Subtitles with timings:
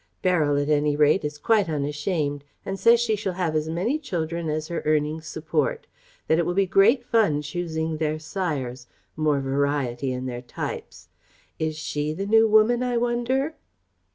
[0.23, 4.49] Beryl, at any rate, is quite unashamed, and says she shall have as many children
[4.49, 5.85] as her earnings support...
[6.27, 11.09] that it will be great fun choosing their sires more variety in their types....
[11.59, 13.53] Is she the New Woman, I wonder?"